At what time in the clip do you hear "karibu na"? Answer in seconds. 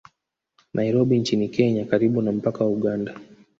1.85-2.31